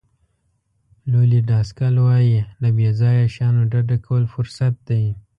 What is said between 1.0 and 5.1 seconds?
لولي ډاسکل وایي له بې ځایه شیانو ډډه کول فرصت دی.